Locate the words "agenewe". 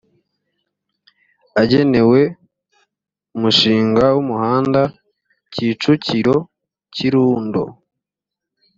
1.61-2.19